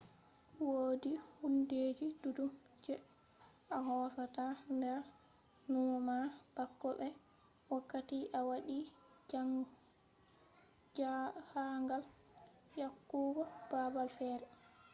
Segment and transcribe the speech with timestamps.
[0.69, 2.51] wodi hundeji duddum
[2.83, 2.93] je
[3.75, 4.45] a hosata
[4.77, 5.01] nder
[5.71, 6.17] numo ma
[6.55, 7.07] bako be
[7.71, 8.79] wakkati a wadi
[10.95, 12.03] jahangal
[12.81, 13.39] yahugo
[13.71, 14.47] babal fere